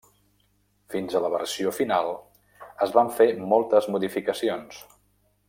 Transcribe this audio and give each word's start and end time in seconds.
Fins 0.93 1.17
a 1.17 1.19
la 1.25 1.29
versió 1.33 1.73
final 1.81 2.09
es 2.87 2.95
van 2.97 3.13
fer 3.19 3.29
moltes 3.53 3.91
modificacions. 3.97 4.83